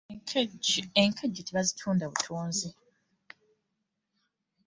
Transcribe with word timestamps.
Enkejje 1.03 1.41
tebazitunga 1.47 2.05
butunzi. 2.11 2.67